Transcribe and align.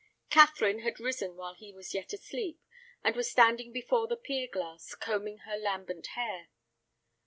Catherine 0.31 0.79
had 0.79 0.99
risen 0.99 1.35
while 1.35 1.53
he 1.53 1.71
was 1.71 1.93
yet 1.93 2.11
asleep, 2.11 2.59
and 3.03 3.15
was 3.15 3.29
standing 3.29 3.71
before 3.71 4.07
the 4.07 4.17
pier 4.17 4.47
glass 4.51 4.95
combing 4.95 5.41
her 5.45 5.57
lambent 5.59 6.07
hair. 6.15 6.47